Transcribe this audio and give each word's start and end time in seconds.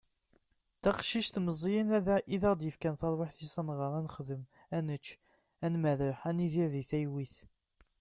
taqcict 0.81 1.35
meẓẓiyen 1.45 1.89
i 2.35 2.37
aɣ-d-yefkan 2.47 2.95
taṛwiḥt-is 3.01 3.55
ad 3.61 3.65
nɣeṛ, 3.67 3.91
ad 3.99 4.03
nexdem, 4.05 4.43
ad 4.75 4.83
nečč, 4.87 5.07
ad 5.65 5.73
merreḥ, 5.81 6.19
ad 6.29 6.35
nidir 6.35 6.69
di 6.75 6.83
talwit 6.89 7.35